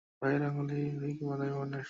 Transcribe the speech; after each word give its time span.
পা, 0.03 0.13
পায়ের 0.21 0.41
আঙ্গুল 0.41 0.67
এবং 0.69 0.89
থাবা 0.91 0.99
ফিকে 1.01 1.23
বাদামি 1.25 1.51
বর্ণের। 1.51 1.79